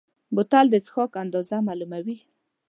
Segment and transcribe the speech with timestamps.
[0.35, 2.17] بوتل د څښاک اندازه معلوموي.